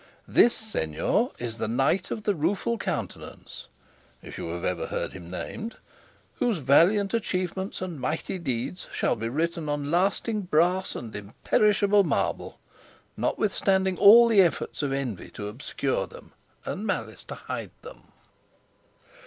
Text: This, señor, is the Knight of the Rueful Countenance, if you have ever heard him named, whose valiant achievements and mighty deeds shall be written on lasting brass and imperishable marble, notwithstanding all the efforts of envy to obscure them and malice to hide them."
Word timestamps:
This, 0.27 0.59
señor, 0.59 1.31
is 1.39 1.59
the 1.59 1.67
Knight 1.67 2.09
of 2.09 2.23
the 2.23 2.33
Rueful 2.33 2.79
Countenance, 2.79 3.67
if 4.23 4.35
you 4.35 4.47
have 4.49 4.65
ever 4.65 4.87
heard 4.87 5.13
him 5.13 5.29
named, 5.29 5.75
whose 6.39 6.57
valiant 6.57 7.13
achievements 7.13 7.81
and 7.83 7.99
mighty 7.99 8.39
deeds 8.39 8.87
shall 8.91 9.15
be 9.15 9.29
written 9.29 9.69
on 9.69 9.91
lasting 9.91 10.41
brass 10.41 10.95
and 10.95 11.15
imperishable 11.15 12.03
marble, 12.03 12.59
notwithstanding 13.15 13.99
all 13.99 14.27
the 14.27 14.41
efforts 14.41 14.81
of 14.81 14.91
envy 14.91 15.29
to 15.29 15.47
obscure 15.47 16.07
them 16.07 16.31
and 16.65 16.87
malice 16.87 17.23
to 17.25 17.35
hide 17.35 17.69
them." 17.83 18.05